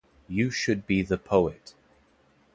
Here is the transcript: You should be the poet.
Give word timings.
You 0.27 0.49
should 0.49 0.87
be 0.87 1.03
the 1.03 1.19
poet. 1.19 1.75